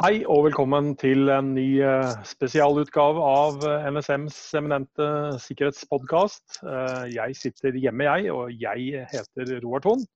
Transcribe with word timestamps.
Hei 0.00 0.22
og 0.24 0.46
velkommen 0.46 0.94
til 0.96 1.28
en 1.28 1.50
ny 1.52 1.82
eh, 1.84 2.22
spesialutgave 2.24 3.20
av 3.20 3.66
eh, 3.68 3.82
NSMs 3.92 4.38
eminente 4.56 5.08
sikkerhetspodkast. 5.44 6.62
Eh, 6.64 7.02
jeg 7.18 7.36
sitter 7.36 7.76
hjemme, 7.76 8.06
jeg, 8.06 8.30
og 8.32 8.48
jeg 8.62 9.02
heter 9.10 9.52
Roar 9.60 9.84
Thon. 9.84 10.06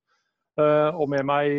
Og 0.57 1.05
med 1.11 1.27
meg 1.27 1.51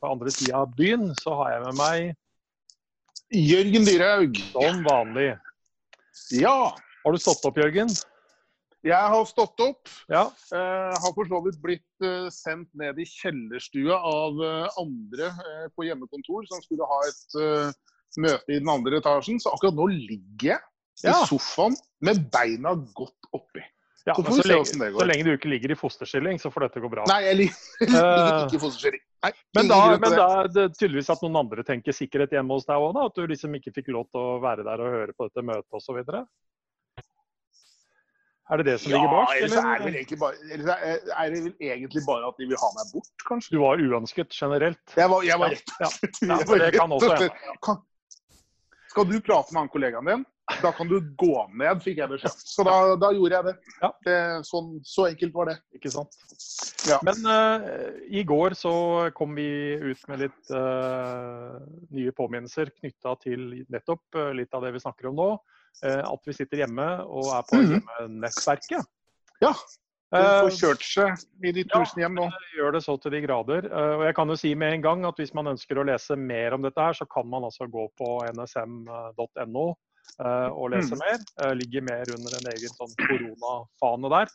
på 0.00 0.08
andre 0.14 0.32
sida 0.32 0.62
av 0.62 0.72
byen, 0.78 1.10
så 1.20 1.34
har 1.42 1.50
jeg 1.52 1.62
med 1.66 1.78
meg 1.82 3.36
Jørgen 3.42 3.88
Dyrhaug. 3.90 4.40
Som 4.54 4.80
vanlig. 4.88 5.32
Ja. 6.40 6.72
Har 7.04 7.12
du 7.12 7.20
stått 7.20 7.44
opp, 7.44 7.60
Jørgen? 7.60 7.92
Jeg 8.84 9.10
har 9.14 9.24
stått 9.28 9.60
opp. 9.64 9.88
Ja. 10.12 10.26
Uh, 10.52 10.92
har 10.92 11.12
for 11.16 11.28
så 11.28 11.40
vidt 11.46 11.60
blitt 11.62 12.04
uh, 12.04 12.28
sendt 12.32 12.68
ned 12.76 12.98
i 13.00 13.06
kjellerstua 13.08 13.96
av 13.96 14.40
uh, 14.42 14.80
andre 14.80 15.30
på 15.72 15.86
hjemmekontor 15.88 16.44
som 16.50 16.60
skulle 16.64 16.88
ha 16.88 17.00
et 17.08 17.38
møte 18.20 18.52
i 18.52 18.60
den 18.60 18.70
andre 18.70 19.00
etasjen. 19.00 19.40
Så 19.40 19.54
akkurat 19.54 19.78
nå 19.78 19.88
ligger 19.92 20.52
jeg 20.54 20.60
ja. 21.08 21.14
i 21.14 21.30
sofaen 21.30 21.78
med 22.04 22.26
beina 22.32 22.76
godt 22.92 23.32
oppi. 23.32 23.64
Ja, 24.04 24.12
så, 24.14 24.22
så, 24.22 24.44
lenge, 24.44 24.64
så, 24.68 25.04
lenge, 25.08 25.24
du 25.24 25.30
ikke 25.32 25.48
ligger 25.48 25.72
i 25.72 25.76
fosterstilling, 25.80 26.36
så 26.36 26.50
får 26.52 26.66
dette 26.66 26.80
gå 26.84 26.90
bra. 26.92 27.06
Nei, 27.08 27.22
jeg 27.24 27.36
ligger 27.40 28.42
ikke 28.44 28.58
i 28.58 28.60
fosterstilling. 28.60 29.04
Nei, 29.24 29.30
men 29.56 29.70
da, 29.70 29.78
men 29.96 30.16
da 30.18 30.26
er 30.42 30.50
det 30.52 30.66
tydeligvis 30.76 31.08
at 31.14 31.22
noen 31.24 31.38
andre 31.40 31.64
tenker 31.64 31.96
sikkerhet 31.96 32.36
hjemme 32.36 32.58
hos 32.58 32.68
deg 32.68 32.84
òg, 32.84 32.98
At 33.00 33.16
du 33.16 33.24
liksom 33.30 33.56
ikke 33.56 33.72
fikk 33.78 33.88
lov 33.96 34.10
til 34.12 34.20
å 34.20 34.34
være 34.44 34.66
der 34.66 34.84
og 34.84 34.92
høre 34.98 35.16
på 35.16 35.30
dette 35.30 35.46
møtet 35.48 35.80
osv.? 35.80 36.02
Er 38.52 38.60
det 38.60 38.64
det 38.68 38.74
som 38.82 38.92
ja, 38.92 38.98
ligger 38.98 39.12
bak? 39.14 39.30
Eller 39.40 39.68
er 39.70 39.78
det, 39.80 39.92
vel 39.94 40.18
bare, 40.20 40.96
er 41.16 41.30
det 41.32 41.38
vel 41.46 41.54
egentlig 41.64 42.02
bare 42.04 42.28
at 42.28 42.36
de 42.40 42.48
vil 42.50 42.60
ha 42.60 42.68
meg 42.76 42.90
bort, 42.92 43.14
kanskje? 43.24 43.54
Du 43.56 43.62
var 43.62 43.80
uønsket 43.80 44.36
generelt? 44.36 44.96
Jeg 45.00 45.08
var, 45.10 45.24
jeg 45.24 45.40
var 45.40 45.54
rett 45.54 45.74
ja, 45.80 45.88
ja. 46.28 46.36
ja 46.42 46.58
det 46.66 46.70
kan 46.76 46.92
også 46.92 47.14
hende. 47.14 47.78
Skal 48.92 49.08
du 49.10 49.16
prate 49.24 49.54
med 49.54 49.64
han 49.64 49.72
kollegaen 49.72 50.10
din, 50.10 50.26
da 50.62 50.72
kan 50.76 50.88
du 50.88 50.98
gå 51.16 51.32
ned, 51.56 51.80
fikk 51.82 52.02
jeg 52.02 52.10
beskjed 52.12 52.42
Så 52.44 52.64
da, 52.66 52.74
da 53.00 53.10
gjorde 53.16 53.38
jeg 53.38 53.46
det. 53.48 53.54
Ja. 53.80 53.90
det 54.04 54.18
sånn, 54.46 54.70
så 54.84 55.08
enkelt 55.08 55.34
var 55.34 55.50
det. 55.50 55.56
Ikke 55.78 55.92
sant. 55.94 56.14
Ja. 56.88 57.00
Men 57.06 57.24
uh, 57.24 57.64
i 58.12 58.22
går 58.28 58.56
så 58.58 58.74
kom 59.16 59.32
vi 59.38 59.48
ut 59.80 60.04
med 60.10 60.26
litt 60.26 60.52
uh, 60.52 61.56
nye 61.96 62.12
påminnelser 62.16 62.74
knytta 62.76 63.16
til 63.24 63.64
nettopp 63.72 64.20
uh, 64.20 64.30
litt 64.36 64.52
av 64.54 64.68
det 64.68 64.74
vi 64.76 64.84
snakker 64.84 65.10
om 65.10 65.18
nå. 65.18 65.30
Eh, 65.82 66.02
at 66.06 66.28
vi 66.28 66.34
sitter 66.36 66.62
hjemme 66.62 66.84
og 67.04 67.32
er 67.34 67.48
på 67.48 67.58
mhm. 67.58 67.72
hjemmenettverket. 67.74 68.92
Ja. 69.42 69.54
Du 70.14 70.20
får 70.20 70.46
eh, 70.46 70.58
kjørt 70.60 70.84
seg 70.86 71.24
i 71.42 71.50
de 71.56 71.64
tusen 71.66 72.04
hjem 72.04 72.14
nå. 72.14 72.28
Ja, 72.30 72.42
gjør 72.60 72.76
det 72.76 72.84
så 72.84 72.94
til 73.02 73.16
de 73.16 73.22
grader. 73.24 73.66
Eh, 73.66 73.94
og 73.98 74.04
jeg 74.06 74.16
kan 74.18 74.30
jo 74.30 74.36
si 74.38 74.52
med 74.58 74.76
en 74.76 74.84
gang 74.84 75.08
at 75.08 75.18
hvis 75.18 75.34
man 75.34 75.50
ønsker 75.50 75.80
å 75.80 75.86
lese 75.88 76.16
mer 76.20 76.54
om 76.54 76.62
dette 76.62 76.86
her, 76.86 76.94
så 76.94 77.08
kan 77.10 77.26
man 77.30 77.48
altså 77.48 77.66
gå 77.70 77.88
på 77.98 78.12
nsm.no 78.30 79.66
og 80.14 80.66
lese 80.68 80.94
mm. 80.94 81.00
mer. 81.00 81.22
Ligger 81.56 81.82
mer 81.86 82.10
under 82.12 82.34
en 82.36 82.48
egen 82.52 82.72
sånn 82.76 82.92
koronafane 82.98 84.10
der. 84.12 84.32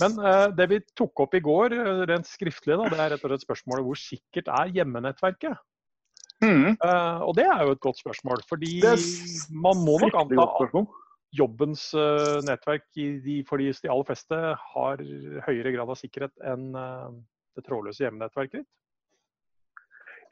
Men 0.00 0.16
det 0.56 0.66
vi 0.72 0.78
tok 0.96 1.22
opp 1.26 1.36
i 1.36 1.42
går, 1.44 1.76
rent 2.08 2.26
skriftlig, 2.26 2.74
da, 2.80 2.88
det 2.88 2.96
er 2.96 3.12
rett 3.12 3.26
og 3.26 3.30
slett 3.30 3.44
spørsmålet 3.44 3.84
hvor 3.84 4.00
sikkert 4.00 4.48
er 4.48 4.72
hjemmenettverket? 4.74 5.60
Mm. 6.44 6.76
Uh, 6.78 7.18
og 7.26 7.34
det 7.34 7.48
er 7.50 7.64
jo 7.66 7.74
et 7.74 7.82
godt 7.82 7.98
spørsmål, 7.98 8.42
fordi 8.48 8.78
man 9.50 9.80
må 9.82 9.98
nok 10.04 10.18
anta 10.20 10.44
at 10.46 10.76
jobbens 11.38 11.90
uh, 11.98 12.38
nettverk 12.46 12.84
de, 12.94 13.40
for 13.48 13.60
de, 13.60 13.72
de 13.74 13.90
aller 13.90 14.06
fleste 14.06 14.38
har 14.72 15.02
høyere 15.48 15.74
grad 15.74 15.90
av 15.90 15.98
sikkerhet 15.98 16.34
enn 16.46 16.70
uh, 16.78 17.10
det 17.58 17.66
trådløse 17.66 18.04
hjemmenettverket 18.04 18.60
ditt? 18.60 18.68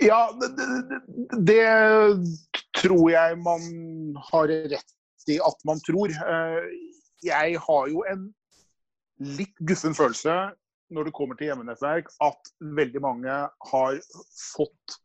Ja, 0.04 0.28
det, 0.36 0.52
det, 0.60 1.00
det, 1.48 1.66
tror 2.77 3.08
jeg 3.10 3.38
man 3.40 3.62
har 4.28 4.52
rett 4.52 5.30
i 5.32 5.38
at 5.42 5.62
man 5.66 5.80
tror. 5.82 6.12
Jeg 7.24 7.61
har 7.64 7.86
jo 7.89 8.02
en 8.06 8.27
litt 9.39 9.56
guffen 9.64 9.96
følelse 9.96 10.34
når 10.92 11.08
det 11.08 11.14
kommer 11.16 11.39
til 11.39 11.48
hjemmenettverk, 11.48 12.12
at 12.22 12.52
veldig 12.77 13.02
mange 13.02 13.39
har 13.72 13.96
fått 14.52 14.98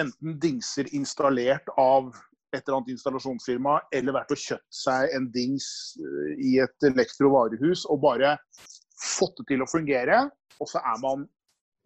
enten 0.00 0.38
dingser 0.40 0.88
installert 0.96 1.68
av 1.76 2.12
et 2.54 2.62
eller 2.62 2.78
annet 2.78 2.94
installasjonsfirma, 2.94 3.74
eller 3.92 4.16
vært 4.16 4.32
og 4.32 4.40
kjøpt 4.40 4.78
seg 4.80 5.12
en 5.16 5.28
dings 5.34 5.68
eh, 6.00 6.32
i 6.40 6.54
et 6.64 6.88
elektrovarehus 6.88 7.84
og 7.92 8.00
bare 8.06 8.36
fått 8.98 9.36
det 9.42 9.50
til 9.52 9.64
å 9.64 9.68
fungere. 9.68 10.24
Og 10.58 10.70
så 10.70 10.80
er 10.80 10.96
man 11.02 11.26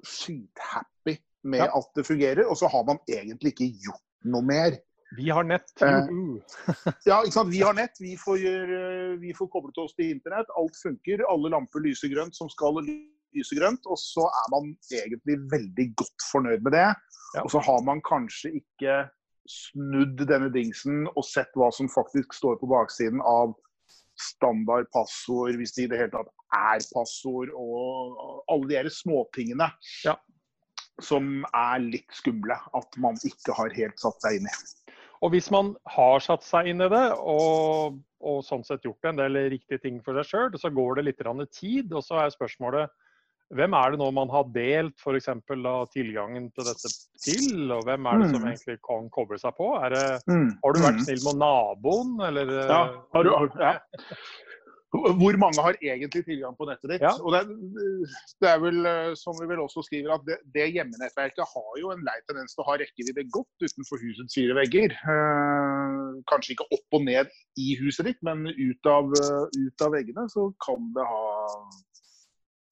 skithappy 0.06 1.18
med 1.50 1.64
ja. 1.64 1.68
at 1.74 1.90
det 1.98 2.06
fungerer, 2.06 2.46
og 2.46 2.56
så 2.58 2.70
har 2.70 2.86
man 2.86 3.02
egentlig 3.10 3.52
ikke 3.56 3.70
gjort 3.88 4.06
noe 4.32 4.46
mer. 4.46 4.78
Vi 5.16 5.28
har 5.34 5.44
nett. 5.44 5.68
Uh, 5.82 6.38
ja, 7.08 7.18
ikke 7.20 7.34
sant. 7.34 7.52
Vi 7.52 7.60
har 7.60 7.74
nett. 7.76 7.98
Vi 8.00 8.14
får, 8.16 8.38
gjøre, 8.40 8.78
vi 9.20 9.34
får 9.36 9.50
koblet 9.52 9.80
oss 9.82 9.92
til 9.98 10.14
internett. 10.14 10.48
Alt 10.56 10.78
funker. 10.78 11.24
Alle 11.28 11.52
lamper 11.52 11.84
lyser 11.84 12.12
grønt 12.14 12.38
som 12.38 12.48
skal 12.52 12.78
lyse 13.36 13.58
grønt. 13.58 13.88
Og 13.90 13.98
så 14.00 14.26
er 14.28 14.46
man 14.54 14.70
egentlig 14.92 15.38
veldig 15.52 15.88
godt 16.02 16.28
fornøyd 16.30 16.62
med 16.66 16.76
det. 16.76 16.88
Ja. 17.34 17.44
Og 17.44 17.52
så 17.54 17.62
har 17.64 17.84
man 17.86 18.02
kanskje 18.06 18.54
ikke 18.60 19.02
snudd 19.48 20.20
denne 20.28 20.50
dingsen 20.54 21.06
og 21.16 21.24
sett 21.26 21.50
hva 21.58 21.72
som 21.74 21.90
faktisk 21.90 22.34
står 22.36 22.60
på 22.60 22.68
baksiden 22.70 23.22
av 23.26 23.56
standard 24.20 24.86
passord, 24.94 25.56
hvis 25.58 25.74
det 25.74 25.86
i 25.86 25.90
det 25.90 25.98
hele 26.02 26.12
tatt 26.12 26.30
er 26.54 26.84
passord, 26.92 27.50
og 27.56 28.44
alle 28.52 28.68
de 28.68 28.78
her 28.78 28.90
småtingene 28.92 29.66
ja. 30.04 30.14
som 31.02 31.42
er 31.48 31.82
litt 31.82 32.14
skumle 32.14 32.58
at 32.76 33.00
man 33.02 33.18
ikke 33.26 33.56
har 33.56 33.74
helt 33.74 33.98
satt 34.02 34.20
seg 34.22 34.38
inn 34.38 34.50
i. 34.50 34.56
Og 35.22 35.30
hvis 35.34 35.52
man 35.54 35.72
har 35.94 36.22
satt 36.22 36.42
seg 36.42 36.72
inn 36.72 36.82
i 36.82 36.90
det, 36.90 37.04
og, 37.14 38.00
og 38.26 38.40
sånn 38.46 38.64
sett 38.66 38.84
gjort 38.86 39.06
en 39.06 39.20
del 39.20 39.38
riktige 39.54 39.78
ting 39.84 40.00
for 40.02 40.18
seg 40.18 40.28
sjøl, 40.28 40.58
så 40.58 40.70
går 40.74 40.98
det 40.98 41.06
litt 41.06 41.22
tid. 41.54 41.92
Og 41.94 42.02
så 42.02 42.18
er 42.24 42.34
spørsmålet 42.34 42.90
hvem 43.56 43.74
er 43.76 43.92
det 43.92 44.00
nå 44.00 44.08
man 44.16 44.30
har 44.32 44.46
delt 44.54 45.02
f.eks. 45.02 45.28
tilgangen 45.92 46.48
til 46.56 46.68
dette 46.68 46.92
til, 47.22 47.72
og 47.74 47.84
hvem 47.88 48.06
er 48.08 48.22
det 48.22 48.30
som 48.30 48.40
mm. 48.40 48.46
egentlig 48.48 48.78
kan 48.86 49.10
koble 49.12 49.38
seg 49.40 49.56
på? 49.58 49.74
Det, 49.92 50.06
mm. 50.30 50.48
Har 50.62 50.72
du 50.72 50.80
vært 50.86 51.02
mm. 51.02 51.04
snill 51.08 51.26
med 51.28 51.42
naboen, 51.42 52.14
eller? 52.28 52.54
Ja, 52.70 52.80
har 53.12 53.28
du, 53.28 53.60
ja. 53.60 53.76
Hvor 54.92 55.36
mange 55.40 55.62
har 55.64 55.76
egentlig 55.80 56.20
tilgang 56.26 56.56
på 56.56 56.66
nettet 56.68 56.90
ditt? 56.90 57.04
Ja. 57.04 57.12
Og 57.24 57.32
det, 57.32 57.40
det, 58.44 58.48
er 58.50 58.58
vel, 58.60 58.80
eh, 58.84 59.14
som 59.16 59.38
vi 59.40 59.48
vel 59.48 59.62
også 59.64 59.84
skriver, 59.86 60.12
at 60.12 60.26
det, 60.28 60.36
det 60.52 60.66
hjemmenettverket 60.74 61.48
har 61.48 61.78
jo 61.80 61.94
en 61.94 62.02
lei 62.04 62.18
tendens 62.28 62.52
til 62.52 62.60
å 62.64 62.66
ha 62.68 62.76
rekkevidde 62.82 63.24
godt 63.32 63.64
utenfor 63.64 64.02
husets 64.02 64.36
fire 64.36 64.58
vegger. 64.60 64.92
Eh, 64.92 66.20
kanskje 66.28 66.52
ikke 66.56 66.68
opp 66.76 66.98
og 66.98 67.06
ned 67.08 67.32
i 67.56 67.72
huset 67.80 68.10
ditt, 68.10 68.20
men 68.26 68.44
ut 68.52 68.92
av, 68.92 69.08
eh, 69.16 69.64
ut 69.64 69.86
av 69.86 69.96
veggene 69.96 70.28
så 70.32 70.50
kan 70.60 70.92
det 70.96 71.08
ha 71.08 71.24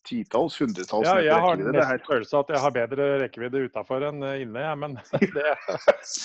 titalls, 0.06 0.56
hundretalls 0.60 1.08
ja, 1.08 1.16
Jeg 1.22 1.44
har 1.44 1.60
nesten 1.60 2.04
følelse 2.06 2.36
av 2.36 2.44
at 2.44 2.54
jeg 2.54 2.62
har 2.64 2.74
bedre 2.74 3.08
rekkevidde 3.24 3.64
utafor 3.68 4.06
enn 4.08 4.24
inne, 4.24 4.64
jeg. 4.64 4.78
Men 4.80 4.96
det, 5.36 5.54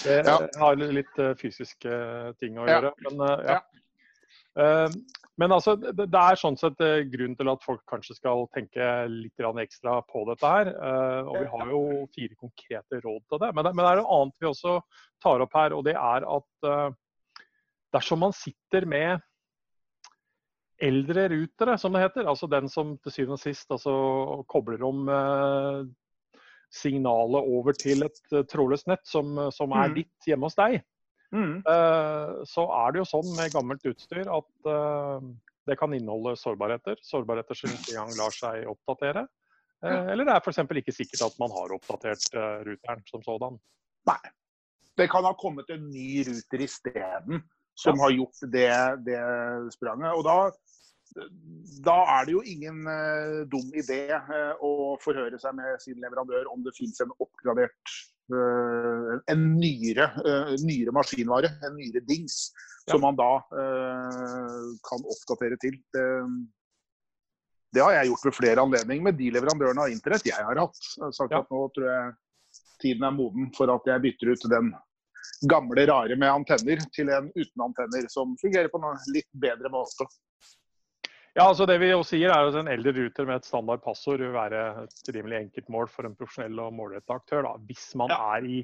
det 0.05 0.19
ja. 0.21 0.37
har 0.61 0.79
litt 0.81 1.21
eh, 1.21 1.35
fysiske 1.39 1.99
ting 2.41 2.59
å 2.59 2.67
gjøre. 2.69 2.93
Men, 3.07 3.25
eh, 3.27 3.45
ja. 3.51 3.59
Eh, 4.63 4.97
men 5.35 5.51
altså, 5.51 5.75
det, 5.75 6.07
er 6.07 6.39
sånn 6.39 6.55
sett 6.55 6.79
grunn 7.11 7.35
til 7.35 7.51
at 7.51 7.63
folk 7.65 7.81
kanskje 7.91 8.15
skal 8.15 8.45
tenke 8.55 8.85
litt 9.11 9.43
ekstra 9.43 9.97
på 10.07 10.23
dette 10.29 10.51
her. 10.53 10.71
Og 11.27 11.33
vi 11.41 11.49
har 11.51 11.71
jo 11.73 11.81
fire 12.15 12.37
konkrete 12.39 13.01
råd 13.03 13.25
til 13.27 13.41
det. 13.43 13.49
Men, 13.51 13.67
men 13.73 13.81
det 13.83 13.89
er 13.89 13.99
noe 13.99 14.21
annet 14.21 14.39
vi 14.39 14.47
også 14.47 14.77
tar 15.19 15.43
opp 15.43 15.57
her, 15.59 15.75
og 15.75 15.83
det 15.89 15.97
er 15.99 16.23
at 16.37 16.69
dersom 17.95 18.23
man 18.23 18.35
sitter 18.35 18.87
med 18.87 19.19
eldre 20.83 21.29
rutere, 21.31 21.77
som 21.79 21.93
det 21.95 22.03
heter. 22.03 22.27
Altså 22.27 22.49
den 22.51 22.67
som 22.71 22.95
til 23.03 23.13
syvende 23.13 23.37
og 23.39 23.43
sist 23.43 23.71
altså, 23.71 23.93
kobler 24.51 24.83
om 24.85 25.07
eh, 25.11 25.85
signalet 26.73 27.53
over 27.55 27.77
til 27.77 28.03
et 28.03 28.19
uh, 28.33 28.41
trådløst 28.49 28.89
nett 28.91 29.05
som, 29.07 29.37
som 29.53 29.71
er 29.71 29.93
mm. 29.93 29.95
ditt 30.01 30.27
hjemme 30.27 30.49
hos 30.49 30.57
deg. 30.59 30.81
Mm. 31.35 31.57
Eh, 31.67 32.43
så 32.47 32.65
er 32.71 32.93
det 32.93 33.01
jo 33.01 33.09
sånn 33.09 33.33
med 33.35 33.53
gammelt 33.53 33.83
utstyr 33.89 34.29
at 34.31 34.69
eh, 34.71 35.25
det 35.65 35.77
kan 35.79 35.93
inneholde 35.95 36.35
sårbarheter. 36.39 36.99
Sårbarheter 37.03 37.57
som 37.57 37.73
ikke 37.73 37.95
engang 37.95 38.13
lar 38.19 38.35
seg 38.35 38.69
oppdatere. 38.71 39.25
Eh, 39.83 40.11
eller 40.13 40.27
det 40.27 40.35
er 40.35 40.43
f.eks. 40.43 40.63
ikke 40.83 40.95
sikkert 40.95 41.25
at 41.27 41.39
man 41.41 41.53
har 41.55 41.73
oppdatert 41.75 42.27
uh, 42.37 42.61
ruteren 42.67 43.03
som 43.09 43.23
sådan. 43.25 43.59
Nei. 44.09 44.21
Det 44.95 45.09
kan 45.11 45.25
ha 45.27 45.33
kommet 45.35 45.69
en 45.73 45.89
ny 45.91 46.23
ruter 46.23 46.61
isteden 46.63 47.41
som 47.75 47.99
har 47.99 48.13
gjort 48.15 48.45
det, 48.51 48.71
det 49.05 49.21
spranget. 49.75 50.13
Og 50.15 50.23
da 50.27 50.37
da 51.85 51.95
er 52.17 52.27
det 52.27 52.33
jo 52.33 52.41
ingen 52.43 52.81
uh, 52.89 53.45
dum 53.47 53.69
idé 53.77 54.09
uh, 54.11 54.55
å 54.63 54.95
forhøre 55.03 55.39
seg 55.39 55.55
med 55.57 55.79
sin 55.83 56.01
leverandør 56.03 56.49
om 56.51 56.65
det 56.65 56.75
finnes 56.75 56.99
en 57.03 57.13
oppgradert 57.23 57.93
uh, 58.33 59.15
en 59.31 59.45
nyere, 59.55 60.09
nyere, 60.65 60.95
maskinvare, 60.95 61.53
en 61.63 61.77
nyere 61.77 62.03
dings, 62.09 62.49
ja. 62.83 62.95
som 62.95 63.05
man 63.05 63.17
da 63.19 63.31
kan 64.85 65.07
oppdatere 65.07 65.57
til. 65.61 65.77
Det, 65.93 66.05
det, 67.77 67.83
har 67.83 67.95
jeg 67.99 68.11
gjort 68.11 68.27
ved 68.27 68.37
flere 68.41 68.65
anledninger 68.65 69.07
med 69.07 69.19
de 69.19 69.31
leverandørene 69.37 69.87
av 69.87 69.93
internett 69.93 70.27
jeg 70.27 70.49
har 70.49 70.61
hatt. 70.65 70.81
Jeg 70.97 71.05
har 71.05 71.15
sagt 71.15 71.37
ja. 71.37 71.43
at 71.45 71.53
nå 71.53 71.67
tror 71.75 71.89
jeg 71.91 72.13
tiden 72.81 73.07
er 73.07 73.15
moden 73.15 73.49
for 73.55 73.71
at 73.71 73.87
jeg 73.87 74.03
bytter 74.03 74.33
ut 74.33 74.49
den 74.51 74.73
gamle 75.49 75.85
rare 75.89 76.17
med 76.19 76.31
antenner 76.31 76.81
til 76.95 77.09
en 77.13 77.31
uten 77.35 77.65
antenner, 77.65 78.07
som 78.11 78.35
fungerer 78.41 78.71
på 78.71 78.81
en 78.81 79.01
litt 79.13 79.29
bedre 79.31 79.71
måte. 79.73 80.07
Ja, 81.35 81.49
altså 81.49 81.65
Det 81.67 81.75
vi 81.81 81.89
jo 81.89 81.99
sier 82.07 82.31
er 82.31 82.47
at 82.47 82.55
En 82.55 82.69
eldre 82.71 82.93
ruter 82.95 83.27
med 83.27 83.41
et 83.41 83.47
standard 83.47 83.81
passord 83.83 84.21
vil 84.23 84.31
være 84.31 84.85
et 84.85 85.09
rimelig 85.11 85.41
enkelt 85.41 85.67
mål 85.73 85.89
for 85.91 86.07
en 86.07 86.15
profesjonell 86.15 86.61
og 86.63 86.73
målrettet 86.77 87.11
aktør. 87.11 87.43
Da, 87.43 87.57
hvis 87.67 87.89
man 87.99 88.13
ja. 88.13 88.21
er 88.37 88.47
i 88.47 88.63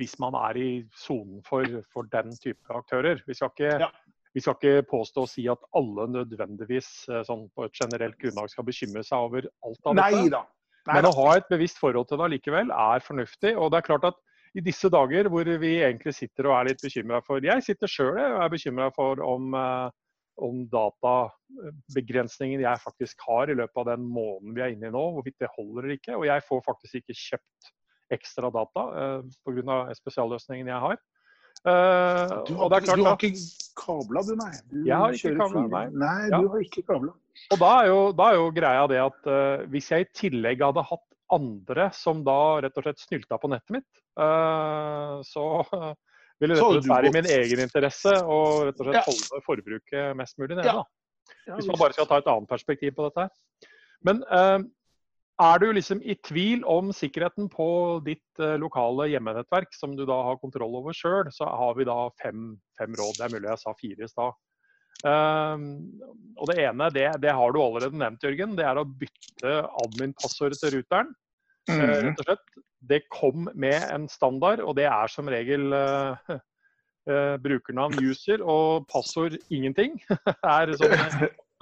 hvis 0.00 0.16
man 0.18 0.34
er 0.34 0.58
i 0.58 0.70
sonen 0.98 1.42
for, 1.46 1.66
for, 1.92 2.08
den 2.10 2.34
type 2.42 2.74
aktører. 2.74 3.20
Vi 3.26 3.34
skal, 3.38 3.52
ikke, 3.54 3.76
ja. 3.84 3.90
vi 4.34 4.42
skal 4.42 4.56
ikke 4.58 4.88
påstå 4.90 5.22
å 5.22 5.30
si 5.30 5.46
at 5.50 5.62
alle 5.78 6.08
nødvendigvis 6.10 6.88
eh, 7.10 7.22
sånn 7.28 7.46
på 7.54 7.68
et 7.68 7.78
generelt 7.78 8.18
grunnlag 8.18 8.50
skal 8.50 8.66
bekymre 8.66 9.04
seg 9.06 9.28
over 9.28 9.46
alt 9.46 9.90
av 9.90 9.98
dette. 10.00 10.18
Nei 10.18 10.32
da. 10.34 10.42
Men 10.90 11.08
å 11.08 11.14
ha 11.16 11.28
et 11.38 11.46
bevisst 11.48 11.78
forhold 11.80 12.10
til 12.10 12.20
det 12.20 12.32
likevel 12.34 12.72
er 12.74 13.04
fornuftig. 13.04 13.54
Og 13.56 13.70
det 13.72 13.80
er 13.80 13.86
klart 13.86 14.08
at 14.10 14.18
i 14.54 14.62
disse 14.62 14.90
dager 14.92 15.28
hvor 15.32 15.48
vi 15.60 15.74
egentlig 15.82 16.14
sitter 16.14 16.48
og 16.48 16.56
er 16.58 16.70
litt 16.70 16.82
bekymra 16.82 17.20
for 17.26 17.44
Jeg 17.44 17.64
sitter 17.66 17.90
sjøl 17.90 18.18
og 18.20 18.42
er 18.44 18.52
bekymra 18.52 18.90
for 18.94 19.22
om, 19.24 19.54
eh, 19.58 19.88
om 20.46 20.60
databegrensningen 20.70 22.62
jeg 22.62 22.82
faktisk 22.82 23.24
har 23.26 23.50
i 23.50 23.56
løpet 23.58 23.82
av 23.82 23.88
den 23.94 24.04
måneden 24.06 24.54
vi 24.54 24.62
er 24.62 24.76
inne 24.76 24.90
i 24.90 24.94
nå, 24.94 25.04
hvorvidt 25.16 25.40
det 25.42 25.50
holder 25.56 25.82
eller 25.82 25.96
ikke. 25.96 26.18
Og 26.18 26.28
jeg 26.30 26.46
får 26.46 26.62
faktisk 26.68 27.00
ikke 27.02 27.18
kjøpt 27.22 27.72
ekstra 28.14 28.52
data 28.54 28.86
eh, 29.00 29.34
pga. 29.42 29.80
spesialløsningen 29.98 30.70
jeg 30.70 30.86
har. 30.86 31.02
Uh, 31.64 32.42
du, 32.44 32.56
har, 32.58 32.68
klart, 32.82 32.98
du 32.98 33.04
har 33.06 33.14
ikke 33.14 33.38
kabla, 33.78 34.20
du, 34.26 34.34
nei? 34.36 34.50
Du 34.68 34.80
jeg 34.84 34.98
har 35.00 35.14
ikke 35.16 35.30
kabla, 35.38 35.62
nei. 35.70 35.84
Nei, 35.96 36.16
ja. 36.28 36.40
du 36.42 36.50
har 36.52 36.64
ikke 36.66 36.82
kabla. 36.84 37.14
Og 37.54 37.60
da 37.62 37.70
er, 37.78 37.86
jo, 37.88 38.00
da 38.18 38.26
er 38.28 38.36
jo 38.36 38.48
greia 38.52 38.82
det 38.90 38.98
at 39.00 39.30
uh, 39.30 39.62
hvis 39.72 39.88
jeg 39.94 40.04
i 40.04 40.10
tillegg 40.18 40.64
hadde 40.66 40.84
hatt 40.84 41.13
andre 41.34 41.88
som 41.96 42.22
da 42.26 42.38
rett 42.64 42.76
og 42.78 42.86
slett 42.86 43.02
snylta 43.02 43.38
på 43.40 43.50
nettet 43.52 43.76
mitt, 43.78 43.90
uh, 44.20 45.20
så 45.26 45.46
ville 46.42 46.56
det 46.56 46.62
rett 46.62 46.90
være 46.90 47.10
i 47.10 47.14
min 47.14 47.30
egen 47.38 47.64
interesse 47.66 48.14
å 48.22 48.38
rett 48.68 48.80
og 48.80 48.88
slett 48.88 49.00
ja. 49.00 49.04
holde 49.08 49.42
forbruket 49.46 50.14
mest 50.18 50.38
mulig 50.40 50.56
nede. 50.56 50.70
Ja. 50.70 50.84
Ja, 51.48 51.56
hvis 51.56 51.68
man 51.68 51.80
bare 51.80 51.96
skal 51.96 52.08
ta 52.08 52.18
et 52.20 52.26
annet 52.28 52.50
perspektiv 52.50 52.92
på 52.96 53.06
dette. 53.08 53.26
her. 53.26 53.68
Men 54.04 54.20
uh, 54.28 54.60
er 55.44 55.60
du 55.62 55.66
liksom 55.72 56.02
i 56.04 56.14
tvil 56.22 56.62
om 56.68 56.92
sikkerheten 56.94 57.48
på 57.50 57.68
ditt 58.06 58.42
lokale 58.60 59.08
hjemmenettverk, 59.10 59.72
som 59.74 59.96
du 59.98 60.04
da 60.06 60.20
har 60.28 60.38
kontroll 60.38 60.76
over 60.78 60.94
sjøl, 60.94 61.26
så 61.34 61.48
har 61.48 61.74
vi 61.74 61.86
da 61.88 61.96
fem, 62.22 62.52
fem, 62.78 62.94
råd. 62.94 63.16
Det 63.18 63.24
er 63.26 63.32
mulig 63.34 63.50
jeg 63.50 63.62
sa 63.64 63.74
fire 63.80 64.06
i 64.06 64.12
stad. 64.12 64.36
Um, 65.04 65.64
og 66.38 66.48
Det 66.48 66.56
ene 66.64 66.88
det, 66.94 67.08
det, 67.20 67.32
har 67.34 67.52
du 67.52 67.60
allerede 67.60 67.98
nevnt, 67.98 68.22
Jørgen. 68.24 68.54
Det 68.56 68.64
er 68.64 68.80
å 68.80 68.86
bytte 68.86 69.56
admin-passordet 69.84 70.60
til 70.60 70.78
ruteren. 70.78 71.12
Mm 71.68 71.80
-hmm. 71.80 72.02
rett 72.06 72.18
og 72.18 72.24
slett. 72.24 72.64
Det 72.80 73.00
kom 73.10 73.48
med 73.54 73.80
en 73.94 74.08
standard, 74.08 74.60
og 74.60 74.76
det 74.76 74.84
er 74.84 75.06
som 75.08 75.28
regel 75.28 75.72
uh, 75.72 76.16
uh, 77.08 77.36
brukernavn 77.40 77.96
user 78.04 78.42
og 78.42 78.86
passord 78.92 79.38
ingenting. 79.50 79.96
er 80.56 80.74
sånn 80.76 80.92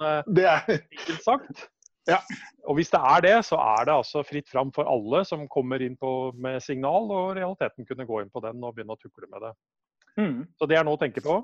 uh, 0.03 0.19
det 0.35 0.43
er 0.43 0.65
enkelt 0.67 1.23
sagt. 1.23 1.69
Ja. 2.07 2.19
Og 2.67 2.75
hvis 2.75 2.91
det 2.91 2.99
er 2.99 3.21
det, 3.23 3.37
så 3.47 3.55
er 3.55 3.85
det 3.87 3.95
altså 3.95 4.23
fritt 4.27 4.49
fram 4.51 4.71
for 4.75 4.83
alle 4.83 5.23
som 5.25 5.47
kommer 5.47 5.81
inn 5.81 5.95
på, 5.95 6.33
med 6.35 6.59
signal, 6.63 7.07
og 7.11 7.35
realiteten 7.37 7.87
kunne 7.87 8.05
gå 8.05 8.21
inn 8.21 8.33
på 8.33 8.43
den 8.43 8.63
og 8.63 8.75
begynne 8.75 8.97
å 8.97 8.99
tukle 8.99 9.29
med 9.31 9.47
det. 9.47 9.53
Mm. 10.19 10.41
Så 10.59 10.67
det 10.67 10.77
er 10.77 10.83
noe 10.83 10.99
å 10.99 11.01
tenke 11.01 11.23
på. 11.23 11.39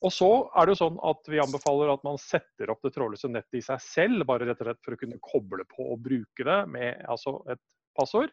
Og 0.00 0.12
så 0.14 0.28
er 0.56 0.66
det 0.66 0.74
jo 0.74 0.80
sånn 0.80 1.00
at 1.04 1.28
Vi 1.28 1.40
anbefaler 1.42 1.90
at 1.92 2.04
man 2.06 2.16
setter 2.20 2.72
opp 2.72 2.80
det 2.86 2.94
trådløse 2.94 3.28
nettet 3.28 3.60
i 3.60 3.64
seg 3.64 3.82
selv, 3.84 4.24
bare 4.28 4.48
rett 4.48 4.62
og 4.62 4.70
slett 4.70 4.84
for 4.86 4.96
å 4.96 5.00
kunne 5.00 5.20
koble 5.24 5.66
på 5.68 5.90
og 5.92 6.00
bruke 6.04 6.46
det 6.46 6.60
med 6.72 7.02
altså 7.10 7.36
et 7.52 7.60
passord. 7.98 8.32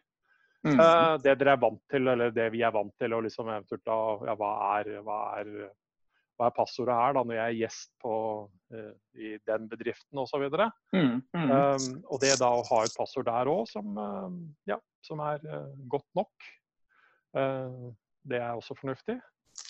Mm. 0.66 0.74
Uh, 0.74 1.14
det 1.22 1.36
dere 1.38 1.54
er 1.54 1.60
vant 1.62 1.82
til, 1.90 2.08
eller 2.10 2.32
det 2.34 2.48
vi 2.54 2.64
er 2.66 2.74
vant 2.74 2.94
til, 2.98 3.14
og 3.14 3.22
liksom 3.26 3.50
eventuelt 3.52 3.84
da, 3.86 3.98
ja, 4.26 4.34
hva, 4.38 4.50
er, 4.78 4.90
hva, 5.06 5.18
er, 5.38 5.68
hva 6.38 6.48
er 6.48 6.56
passordet 6.56 6.96
her 6.98 7.14
da, 7.14 7.22
når 7.22 7.38
jeg 7.38 7.44
er 7.44 7.58
gjest 7.60 7.92
på, 8.02 8.14
uh, 8.74 8.92
i 9.14 9.36
den 9.46 9.68
bedriften 9.70 10.22
osv. 10.24 10.48
Mm. 10.96 11.20
Mm. 11.36 11.52
Um, 11.52 11.88
og 12.08 12.22
det 12.24 12.34
da 12.42 12.50
å 12.56 12.66
ha 12.72 12.82
et 12.84 12.96
passord 12.98 13.28
der 13.30 13.52
òg 13.52 13.68
som, 13.70 13.92
uh, 13.94 14.32
ja, 14.70 14.80
som 15.06 15.22
er 15.22 15.44
godt 15.90 16.08
nok, 16.18 16.48
det 18.28 18.38
er 18.40 18.56
også 18.56 18.74
fornuftig. 18.74 19.14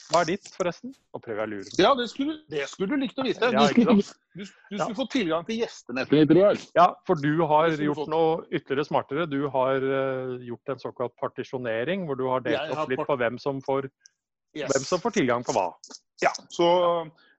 Hva 0.09 0.23
er 0.25 0.29
ditt, 0.31 0.47
forresten? 0.57 0.95
Nå 1.13 1.21
prøver 1.21 1.43
jeg 1.43 1.49
å 1.49 1.51
lure. 1.53 1.73
Ja, 1.83 1.91
det 1.99 2.07
skulle, 2.09 2.39
det 2.49 2.65
skulle 2.71 2.97
du 2.97 3.03
likt 3.03 3.19
å 3.21 3.25
vite. 3.27 3.51
Du 3.53 3.59
skulle, 3.69 3.95
du, 4.01 4.41
du 4.41 4.45
skulle 4.49 4.81
ja. 4.81 4.97
få 4.97 5.05
tilgang 5.13 5.45
til 5.49 5.61
gjestenettet 5.61 6.33
mitt. 6.33 6.69
Ja, 6.79 6.87
for 7.09 7.21
du 7.21 7.43
har 7.51 7.75
gjort 7.77 8.09
noe 8.09 8.39
ytterligere 8.49 8.89
smartere. 8.89 9.27
Du 9.29 9.43
har 9.53 9.85
uh, 9.85 10.37
gjort 10.45 10.73
en 10.73 10.81
såkalt 10.81 11.13
partisjonering, 11.21 12.07
hvor 12.09 12.17
du 12.21 12.25
har 12.31 12.45
delt 12.47 12.73
opp 12.73 12.93
litt 12.93 13.05
på 13.05 13.17
hvem 13.21 13.37
som, 13.43 13.61
får, 13.67 13.91
yes. 14.57 14.71
hvem 14.73 14.87
som 14.87 15.03
får 15.03 15.19
tilgang 15.19 15.45
på 15.45 15.57
hva. 15.57 15.67
Ja, 16.25 16.33
så 16.57 16.69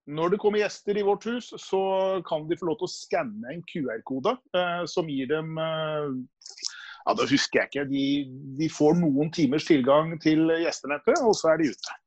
når 0.09 0.35
det 0.35 0.39
kommer 0.41 0.61
gjester 0.61 0.97
i 0.97 1.05
vårt 1.05 1.25
hus, 1.29 1.49
så 1.61 1.79
kan 2.27 2.45
de 2.49 2.57
få 2.57 2.69
lov 2.69 2.77
til 2.81 2.89
å 2.89 2.91
skanne 2.91 3.55
en 3.55 3.63
QR-kode 3.71 4.35
uh, 4.57 4.83
som 4.89 5.09
gir 5.09 5.29
dem 5.31 5.57
uh, 5.57 6.13
ja, 7.07 7.17
Da 7.17 7.25
husker 7.25 7.63
jeg 7.63 7.71
ikke. 7.71 7.87
De, 7.89 8.05
de 8.61 8.69
får 8.73 9.01
noen 9.01 9.33
timers 9.33 9.65
tilgang 9.65 10.13
til 10.21 10.53
gjestenettet, 10.53 11.17
og 11.25 11.33
så 11.37 11.55
er 11.55 11.63
de 11.63 11.73
ute. 11.73 11.97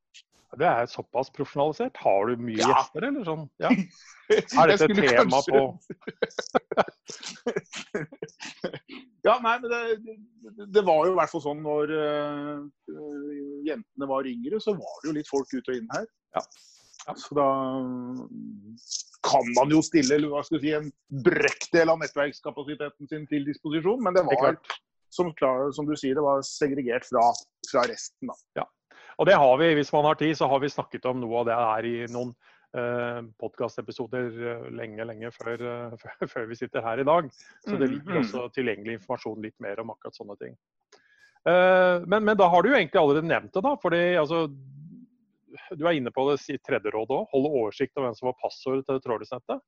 Det 0.61 0.69
er 0.69 0.87
såpass 0.91 1.31
profesjonalisert. 1.33 1.97
Har 2.05 2.21
du 2.29 2.33
mye 2.45 2.61
ja. 2.61 2.67
gjester, 2.73 3.01
eller 3.09 3.25
sånn? 3.29 3.45
Ja. 3.63 3.71
Er 4.33 4.67
dette 4.71 4.87
et 4.87 4.97
tema 4.97 5.39
kanskje... 5.43 5.53
på 5.53 5.61
Ja, 9.27 9.35
nei, 9.45 9.57
men 9.63 9.69
det, 9.71 9.83
det, 10.75 10.83
var 10.83 11.07
jo 11.07 11.13
i 11.13 11.19
hvert 11.19 11.31
fall 11.31 11.45
sånn 11.45 11.61
når 11.63 11.85
uh, 11.95 12.59
jentene 13.67 14.07
var 14.11 14.27
yngre, 14.27 14.61
så 14.63 14.71
var 14.75 14.97
det 15.03 15.09
jo 15.11 15.17
litt 15.19 15.31
folk 15.31 15.49
ut 15.53 15.69
og 15.69 15.77
inn 15.79 15.91
her. 15.95 16.07
Ja. 16.35 16.43
Ja. 17.07 17.15
Så 17.19 17.35
da 17.35 17.49
kan 19.27 19.49
man 19.57 19.73
jo 19.75 19.81
stille 19.85 20.19
hva 20.31 20.43
skal 20.47 20.63
si, 20.63 20.73
en 20.77 20.91
brøkdel 21.25 21.93
av 21.93 22.01
nettverkskapasiteten 22.03 23.11
sin 23.11 23.27
til 23.31 23.47
disposisjon, 23.47 24.03
men 24.03 24.17
det 24.17 24.25
var, 24.29 24.59
som, 25.15 25.33
som 25.75 25.89
du 25.89 25.95
sier, 25.99 26.19
det 26.19 26.25
var 26.25 26.45
segregert 26.47 27.07
fra, 27.09 27.25
fra 27.71 27.87
resten. 27.91 28.31
Da. 28.31 28.63
Ja. 28.63 28.67
Og 29.19 29.29
det 29.29 29.37
har 29.39 29.55
vi, 29.61 29.75
hvis 29.79 29.93
man 29.95 30.09
har 30.09 30.19
tid, 30.21 30.35
så 30.39 30.49
har 30.51 30.63
vi 30.63 30.73
snakket 30.73 31.07
om 31.11 31.21
noe 31.21 31.43
av 31.43 31.49
det 31.49 31.59
her 31.59 31.89
i 31.89 31.97
noen 32.13 32.33
eh, 32.77 33.21
podkastepisoder 33.41 34.29
eh, 34.53 34.69
lenge, 34.75 35.07
lenge 35.09 35.33
før, 35.35 35.65
uh, 35.93 36.27
før, 36.27 36.47
vi 36.51 36.59
sitter 36.59 36.85
her 36.87 37.03
i 37.03 37.09
dag. 37.09 37.31
Så 37.67 37.77
det 37.77 37.91
ligger 37.91 38.19
mm-hmm. 38.19 38.23
også 38.25 38.47
tilgjengelig 38.57 39.01
informasjon 39.01 39.45
litt 39.45 39.59
mer 39.65 39.83
om 39.83 39.93
akkurat 39.95 40.19
sånne 40.19 40.39
ting. 40.41 40.57
Eh, 41.49 41.97
men, 42.07 42.23
men, 42.25 42.37
da 42.39 42.49
har 42.51 42.63
du 42.63 42.71
jo 42.71 42.79
egentlig 42.79 43.01
allerede 43.01 43.29
nevnt 43.29 43.55
det, 43.55 43.65
da. 43.67 43.75
fordi 43.83 44.03
altså, 44.21 44.45
du 45.75 45.87
er 45.87 45.97
inne 45.99 46.13
på 46.15 46.27
det 46.31 46.39
i 46.55 46.61
tredje 46.63 46.93
råd 46.95 47.15
òg. 47.15 47.31
Holde 47.35 47.55
oversikt 47.63 47.97
over 47.97 48.09
hvem 48.09 48.19
som 48.19 48.31
har 48.31 48.39
passordet 48.41 48.87
til 48.89 49.03
trådløsnettet. 49.05 49.65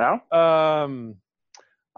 Ja. 0.00 0.14
Uh, 0.32 1.12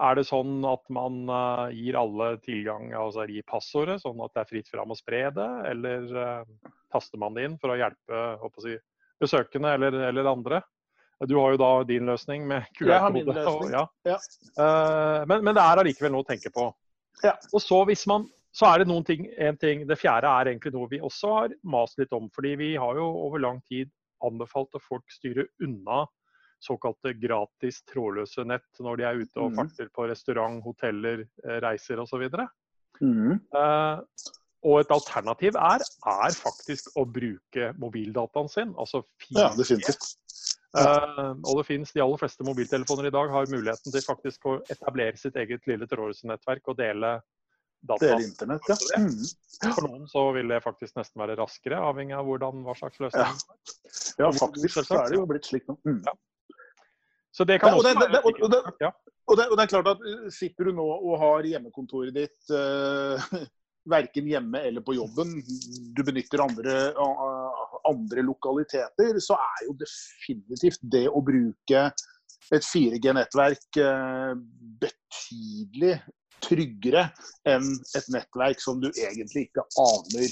er 0.01 0.17
det 0.17 0.25
sånn 0.25 0.63
at 0.65 0.83
man 0.93 1.19
uh, 1.29 1.69
gir 1.75 1.99
alle 2.01 2.35
tilgang, 2.45 2.93
altså 2.97 3.27
gir 3.29 3.45
passordet, 3.49 4.01
sånn 4.03 4.21
at 4.25 4.33
det 4.33 4.43
er 4.43 4.49
fritt 4.49 4.71
fram 4.73 4.95
å 4.95 4.97
spre 4.97 5.27
det? 5.37 5.49
Eller 5.69 6.07
uh, 6.17 6.71
taster 6.93 7.21
man 7.21 7.37
det 7.37 7.45
inn 7.49 7.59
for 7.61 7.75
å 7.75 7.79
hjelpe 7.81 8.23
å 8.41 8.53
si, 8.65 8.77
besøkende 9.21 9.75
eller, 9.77 9.99
eller, 10.09 10.31
andre? 10.31 10.63
Du 11.29 11.37
har 11.39 11.55
jo 11.55 11.61
da 11.61 11.73
din 11.87 12.09
løsning 12.09 12.49
med 12.49 12.65
QR-kode. 12.73 12.93
Jeg 12.93 13.03
har 13.05 13.13
min 13.15 13.29
løsning. 13.29 13.75
Ja. 13.77 13.85
Ja. 14.09 14.17
Uh, 14.57 15.19
men, 15.29 15.45
men, 15.45 15.53
det 15.55 15.65
er 15.65 15.83
allikevel 15.85 16.15
noe 16.15 16.25
å 16.25 16.31
tenke 16.33 16.51
på. 16.55 16.71
Ja. 17.23 17.37
Og 17.53 17.63
så 17.63 17.85
hvis 17.87 18.07
man 18.11 18.27
så 18.53 18.69
er 18.69 18.83
det 18.83 18.91
noen 18.91 19.05
ting, 19.09 19.27
en 19.41 19.57
ting, 19.57 19.87
Det 19.89 19.97
fjerde 19.97 20.29
er 20.29 20.51
egentlig 20.51 20.75
noe 20.75 20.91
vi 20.91 21.01
også 21.01 21.31
har 21.37 21.55
mast 21.65 21.97
litt 22.01 22.13
om. 22.13 22.29
fordi 22.35 22.57
vi 22.61 22.75
har 22.77 22.99
jo 22.99 23.07
over 23.27 23.41
lang 23.41 23.63
tid 23.69 23.89
anbefalt 24.23 24.75
at 24.77 24.85
folk 24.85 25.05
styrer 25.11 25.49
unna 25.65 26.05
såkalte 26.63 27.15
gratis 27.19 27.83
trådløse 27.91 28.45
nett 28.49 28.83
når 28.83 29.01
de 29.01 29.09
er 29.09 29.23
ute 29.23 29.41
og 29.43 29.51
mm. 29.53 29.59
farter 29.59 29.91
på 29.95 30.07
restaurant, 30.11 30.63
hoteller, 30.65 31.27
eh, 31.45 31.59
reiser 31.65 32.03
osv. 32.03 32.29
Mm. 33.03 33.41
Uh, 33.57 34.03
og 34.63 34.79
et 34.79 34.95
alternativ 34.95 35.59
er, 35.59 35.83
er, 35.83 36.35
faktisk 36.37 36.93
å 36.99 37.05
bruke 37.11 37.73
mobildataen 37.83 38.51
sin, 38.51 38.75
altså 38.79 39.03
4G. 39.25 39.39
Ja, 39.41 39.49
definitivt. 39.59 40.13
Uh, 40.73 41.35
og 41.43 41.59
det 41.59 41.67
finnes, 41.69 41.91
De 41.93 42.01
aller 42.01 42.21
fleste 42.21 42.47
mobiltelefoner 42.47 43.11
i 43.11 43.13
dag 43.13 43.33
har 43.35 43.51
muligheten 43.51 43.93
til 43.93 44.05
faktisk 44.07 44.47
å 44.49 44.57
etablere 44.73 45.19
sitt 45.21 45.37
eget 45.37 45.67
lille 45.69 45.89
trådløse 45.91 46.31
nettverk 46.31 46.71
og 46.73 46.79
dele 46.79 47.17
data. 47.83 48.07
Dele 48.07 48.29
internett, 48.29 48.71
ja. 48.71 48.77
Mm. 49.03 49.19
For 49.75 49.87
noen 49.89 50.07
så 50.11 50.25
vil 50.37 50.55
det 50.55 50.63
faktisk 50.65 50.97
nesten 50.99 51.23
være 51.23 51.37
raskere, 51.41 51.81
avhengig 51.83 52.17
av 52.17 52.29
hvordan, 52.29 52.63
hva 52.67 52.77
slags 52.79 53.03
løsning. 53.03 53.43
Ja, 53.43 54.29
ja 54.29 54.31
faktisk 54.39 54.87
så 54.87 55.01
er 55.03 55.11
det 55.11 55.19
jo 55.19 55.27
blitt 55.31 55.49
slik 55.51 55.67
nå. 55.71 55.77
Mm. 55.89 56.05
Ja. 56.07 56.15
Så 57.33 57.47
det 57.49 57.59
kan 57.63 57.75
også 57.75 57.95
og, 59.31 59.37
det, 59.39 59.47
og 59.49 59.57
det 59.57 59.65
er 59.65 59.71
klart 59.71 59.89
at 59.95 60.01
eh, 60.05 60.29
Sitter 60.35 60.69
du 60.69 60.77
nå 60.77 60.85
og 60.85 61.19
har 61.21 61.47
hjemmekontoret 61.49 62.15
ditt 62.17 62.53
uh, 62.59 63.45
verken 63.89 64.29
hjemme 64.31 64.61
eller 64.63 64.85
på 64.85 64.95
jobben, 64.95 65.35
du 65.97 66.03
benytter 66.07 66.43
andre, 66.45 66.75
andre 67.89 68.23
lokaliteter, 68.23 69.19
så 69.19 69.35
er 69.35 69.65
jo 69.67 69.75
definitivt 69.81 70.85
det 70.93 71.09
å 71.11 71.23
bruke 71.25 71.89
et 72.53 72.67
4G-nettverk 72.69 73.81
uh, 73.83 74.35
betydelig 74.83 75.97
tryggere 76.43 77.07
enn 77.49 77.67
et 77.97 78.09
nettverk 78.13 78.63
som 78.63 78.81
du 78.83 78.91
egentlig 78.91 79.49
ikke 79.49 79.65
aner 79.79 80.31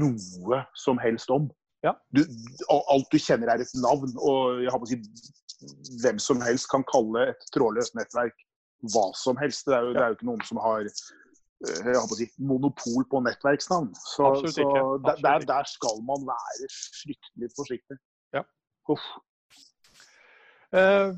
noe 0.00 0.62
som 0.78 1.00
helst 1.02 1.30
om. 1.32 1.48
Ja. 1.86 1.94
Du, 2.12 2.22
alt 2.68 3.08
du 3.12 3.18
kjenner 3.18 3.54
er 3.54 3.62
et 3.62 3.76
navn, 3.80 4.12
og 4.18 4.60
jeg 4.64 4.72
har 4.72 4.82
på 4.82 4.88
å 4.88 4.90
si 4.90 4.98
hvem 6.02 6.18
som 6.22 6.40
helst 6.44 6.68
kan 6.72 6.84
kalle 6.88 7.26
et 7.32 7.48
trådløst 7.54 7.96
nettverk 7.98 8.36
hva 8.92 9.10
som 9.18 9.36
helst. 9.40 9.66
Det 9.68 9.76
er 9.76 9.88
jo, 9.88 9.92
det 9.96 10.02
er 10.02 10.12
jo 10.12 10.16
ikke 10.18 10.28
noen 10.30 10.44
som 10.48 10.60
har 10.64 10.86
eh, 10.86 11.90
på 12.10 12.16
si, 12.18 12.28
monopol 12.40 13.04
på 13.10 13.20
nettverksnavn. 13.26 13.90
Så, 13.98 14.28
Absolutt 14.30 14.56
så 14.56 14.64
ikke. 14.64 14.80
der, 14.80 15.12
Absolutt 15.12 15.26
der, 15.26 15.46
der 15.52 15.70
skal 15.74 16.00
man 16.08 16.24
være 16.30 16.70
fryktelig 17.02 17.50
forsiktig. 17.58 17.98
Ja. 18.36 18.44
Eh, 20.72 21.12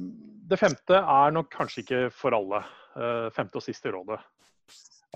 Det 0.53 0.59
femte 0.59 0.99
er 0.99 1.33
nok 1.33 1.49
kanskje 1.55 1.85
ikke 1.85 2.03
for 2.13 2.35
alle. 2.37 2.65
eh, 2.99 3.29
Femte 3.33 3.57
og 3.61 3.65
siste 3.65 3.93
rådet. 3.95 4.19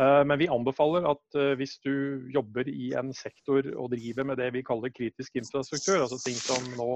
Eh, 0.01 0.25
Men 0.25 0.39
vi 0.39 0.49
anbefaler 0.53 1.07
at 1.09 1.39
eh, 1.41 1.55
hvis 1.57 1.79
du 1.85 2.27
jobber 2.33 2.69
i 2.69 2.91
en 2.99 3.15
sektor 3.17 3.65
og 3.77 3.91
driver 3.95 4.29
med 4.29 4.37
det 4.41 4.51
vi 4.53 4.65
kaller 4.67 4.93
kritisk 4.93 5.39
infrastruktur, 5.41 6.03
altså 6.03 6.19
ting 6.21 6.37
som 6.37 6.67
nå, 6.77 6.91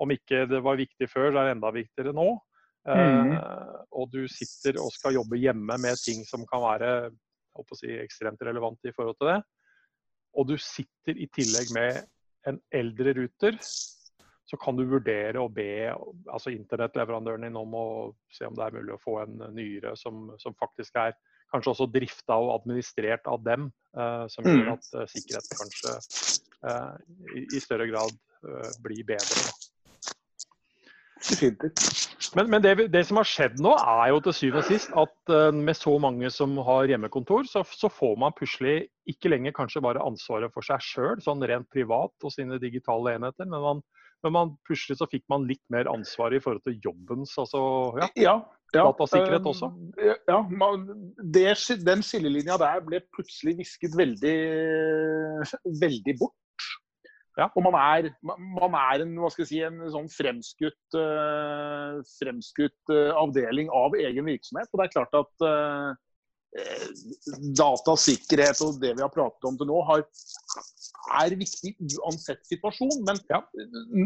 om 0.00 0.14
ikke 0.14 0.46
det 0.48 0.62
var 0.64 0.80
viktig 0.80 1.10
før, 1.12 1.28
så 1.30 1.42
er 1.42 1.50
det 1.50 1.56
enda 1.58 1.74
viktigere 1.76 2.16
nå. 2.16 2.28
eh, 2.88 3.06
Mhm. 3.20 3.38
Og 3.92 4.10
du 4.12 4.26
sitter 4.28 4.80
og 4.80 4.92
skal 4.92 5.18
jobbe 5.18 5.36
hjemme 5.36 5.76
med 5.78 5.96
ting 6.00 6.24
som 6.24 6.46
kan 6.46 6.62
være 6.62 7.10
å 7.58 7.64
si, 7.76 7.90
ekstremt 7.98 8.40
relevante 8.40 8.88
i 8.88 8.92
forhold 8.96 9.18
til 9.18 9.34
det. 9.34 9.42
Og 10.38 10.46
du 10.48 10.56
sitter 10.56 11.18
i 11.18 11.26
tillegg 11.26 11.74
med 11.74 12.06
en 12.46 12.60
eldre 12.72 13.12
ruter 13.12 13.58
så 14.50 14.56
kan 14.58 14.76
du 14.76 14.84
vurdere 14.88 15.38
å 15.38 15.50
be 15.52 15.92
altså 16.30 16.50
internettleverandøren 16.50 17.44
din 17.46 17.58
om 17.58 17.74
å 17.74 17.86
se 18.32 18.48
om 18.48 18.56
det 18.56 18.64
er 18.66 18.78
mulig 18.78 18.94
å 18.96 19.02
få 19.02 19.20
en 19.22 19.36
nyere 19.54 19.92
som, 19.98 20.32
som 20.42 20.56
faktisk 20.58 20.96
er 20.98 21.14
kanskje 21.52 21.74
også 21.74 21.88
drifta 21.90 22.38
og 22.38 22.54
administrert 22.58 23.26
av 23.30 23.42
dem, 23.44 23.70
eh, 23.96 24.26
som 24.28 24.46
gjør 24.46 24.66
Mm. 24.66 24.72
at 24.76 24.94
eh, 24.94 25.10
sikkerheten 25.14 25.58
kanskje 25.58 25.96
eh, 26.70 26.94
i, 27.56 27.60
større 27.60 27.88
grad 27.90 28.14
blir 28.80 29.04
bedre. 29.04 29.50
Men, 32.34 32.48
men 32.48 32.62
det, 32.64 32.88
det 32.88 33.02
som 33.04 33.18
har 33.20 33.28
skjedd 33.28 33.58
nå, 33.60 33.74
er 33.76 34.06
jo 34.08 34.20
til 34.24 34.32
syvende 34.32 34.62
og 34.62 34.70
sist 34.70 34.94
at 34.96 35.32
med 35.52 35.76
så 35.76 35.92
mange 36.00 36.30
som 36.32 36.54
har 36.64 36.88
hjemmekontor, 36.88 37.44
så, 37.44 37.60
så 37.68 37.90
får 37.92 38.16
man 38.16 38.32
plutselig 38.32 38.88
ikke 39.04 39.28
lenger 39.28 39.52
kanskje 39.52 39.82
bare 39.84 40.00
ansvaret 40.00 40.48
for 40.54 40.64
seg 40.64 40.80
sjøl, 40.80 41.20
sånn 41.20 41.44
rent 41.44 41.68
privat 41.68 42.14
og 42.24 42.32
sine 42.32 42.56
digitale 42.62 43.18
enheter, 43.18 43.44
men, 43.44 43.60
man, 43.60 43.84
men 44.24 44.32
man, 44.32 44.54
plutselig 44.64 44.96
så 45.02 45.10
fikk 45.12 45.26
man 45.28 45.44
litt 45.50 45.62
mer 45.68 45.90
ansvar 45.92 46.32
i 46.32 46.40
forhold 46.40 46.64
til 46.64 46.80
jobbens 46.80 47.36
altså, 47.36 47.60
ja, 48.00 48.08
Ja. 48.16 48.36
Ja. 48.74 48.84
Datasikkerhet 48.86 49.40
Eh, 49.40 49.50
også? 49.52 49.70
Ja, 50.28 50.40
man, 50.50 50.84
det, 51.18 51.54
den 51.86 52.04
skillelinja 52.06 52.58
der 52.60 52.84
ble 52.86 53.00
plutselig 53.14 53.56
visket 53.64 53.96
veldig, 53.98 54.36
veldig 55.80 56.14
bort. 56.20 56.36
Ja. 57.38 57.48
Og 57.56 57.64
man 57.64 57.76
er, 57.78 58.10
man 58.26 58.76
er 58.76 59.04
en, 59.06 59.16
si, 59.38 59.62
en 59.64 59.80
sånn 59.92 60.10
fremskutt, 60.12 60.98
eh, 60.98 61.98
fremskutt 62.18 62.94
eh, 62.94 63.10
avdeling 63.16 63.70
av 63.72 63.96
egen 63.98 64.28
virksomhet. 64.28 64.70
Og 64.70 64.80
det 64.80 64.88
er 64.88 64.96
klart 64.98 65.20
at 65.22 65.50
datasikkerhet 67.54 68.58
og 68.66 68.80
det 68.82 68.96
vi 68.98 69.04
har 69.04 69.12
pratet 69.14 69.46
om 69.46 69.54
til 69.54 69.68
nå, 69.70 69.76
har, 69.86 70.02
er 71.20 71.36
viktig 71.38 71.74
uansett 71.98 72.42
situasjon. 72.48 73.04
Men 73.06 73.20
Ja. 73.30 73.42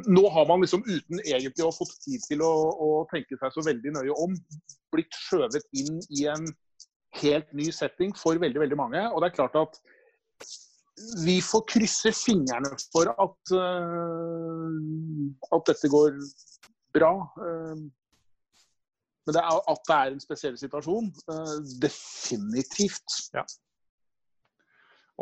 nå 0.06 0.28
har 0.30 0.46
man 0.46 0.60
liksom 0.60 0.84
uten 0.86 1.20
egentlig 1.24 1.64
å 1.64 1.70
ha 1.70 1.78
fått 1.78 1.96
tid 2.04 2.20
til 2.28 2.42
å, 2.42 2.52
å 2.86 3.06
tenke 3.10 3.38
seg 3.40 3.52
så 3.52 3.64
veldig 3.66 3.94
nøye 3.96 4.14
om, 4.16 4.36
blitt 4.92 5.14
skjøvet 5.26 5.66
inn 5.72 6.00
i 6.10 6.26
en 6.30 6.46
helt 7.20 7.52
ny 7.54 7.70
setting 7.72 8.14
for 8.16 8.38
veldig, 8.38 8.60
veldig 8.60 8.78
mange. 8.78 9.02
Og 9.12 9.22
det 9.22 9.30
er 9.30 9.36
klart 9.38 9.58
at 9.58 9.80
vi 11.24 11.40
får 11.42 11.64
krysse 11.66 12.12
fingrene 12.14 12.70
for 12.92 13.10
at, 13.10 13.54
uh, 13.58 14.70
at 15.56 15.66
dette 15.66 15.90
går 15.90 16.18
bra. 16.94 17.12
Uh, 17.38 17.90
men 19.24 19.32
det 19.34 19.40
er, 19.40 19.60
at 19.72 19.86
det 19.88 19.96
er 19.96 20.12
en 20.12 20.20
spesiell 20.22 20.56
situasjon, 20.60 21.10
uh, 21.32 21.58
definitivt. 21.80 23.22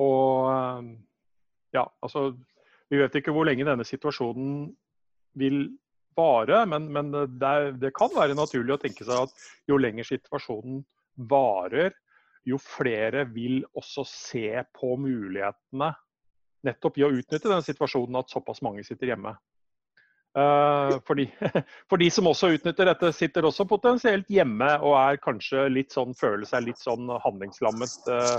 Og 0.03 0.49
eh, 0.49 0.87
ja, 1.73 1.87
altså 2.05 2.33
Vi 2.93 3.01
vet 3.01 3.15
ikke 3.17 3.33
hvor 3.33 3.47
lenge 3.49 3.65
denne 3.65 3.87
situasjonen 3.89 4.67
vil 5.41 5.63
vare, 6.17 6.67
men, 6.69 6.91
men 6.93 7.09
det, 7.41 7.53
det 7.81 7.95
kan 7.97 8.13
være 8.13 8.37
naturlig 8.37 8.75
å 8.75 8.81
tenke 8.83 9.07
seg 9.07 9.23
at 9.25 9.47
jo 9.71 9.79
lenger 9.81 10.05
situasjonen 10.05 10.83
varer, 11.31 11.95
jo 12.45 12.59
flere 12.61 13.25
vil 13.33 13.63
også 13.79 14.05
se 14.09 14.61
på 14.77 14.97
mulighetene 15.01 15.93
nettopp 16.67 17.01
i 17.01 17.07
å 17.07 17.13
utnytte 17.15 17.49
den 17.49 17.65
situasjonen 17.65 18.21
at 18.21 18.31
såpass 18.33 18.63
mange 18.67 18.85
sitter 18.87 19.13
hjemme. 19.13 19.33
For 20.33 21.19
de, 21.19 21.27
for 21.91 22.01
de 22.01 22.09
som 22.13 22.29
også 22.31 22.53
utnytter 22.55 22.89
dette, 22.89 23.11
sitter 23.17 23.49
også 23.49 23.67
potensielt 23.69 24.31
hjemme 24.33 24.71
og 24.81 24.97
er 24.97 25.21
kanskje 25.23 25.67
litt 25.73 25.93
sånn, 25.93 26.17
føler 26.17 26.49
seg 26.49 26.69
litt 26.69 26.81
sånn 26.81 27.11
handlingslammet 27.25 28.09
uh, 28.09 28.39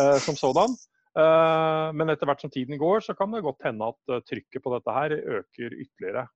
uh, 0.00 0.18
som 0.26 0.36
sådan. 0.36 0.76
Eh, 1.16 1.90
men 1.96 2.12
etter 2.12 2.28
hvert 2.28 2.42
som 2.44 2.52
tiden 2.52 2.76
går, 2.80 3.00
så 3.06 3.16
kan 3.16 3.32
det 3.32 3.44
godt 3.44 3.64
hende 3.64 3.88
at 3.88 4.12
eh, 4.12 4.24
trykket 4.28 4.62
på 4.62 4.72
dette 4.74 4.96
her 4.98 5.16
øker 5.16 5.72
ytterligere. 5.72 6.26